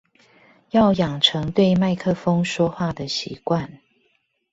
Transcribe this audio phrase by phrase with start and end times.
[0.71, 3.69] 要養成對麥克風說話的習慣